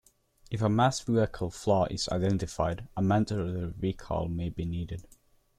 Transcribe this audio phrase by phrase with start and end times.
[0.49, 5.05] If a mass vehicle flaw is identified, a mandatory recall may be needed.